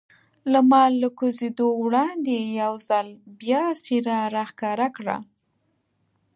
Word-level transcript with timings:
لمر 0.51 0.89
له 1.01 1.09
کوزېدو 1.19 1.67
وړاندې 1.83 2.35
یو 2.61 2.73
ځل 2.89 3.07
بیا 3.39 3.63
څېره 3.83 4.17
را 4.35 4.43
ښکاره 4.51 4.87
کړل. 4.95 5.21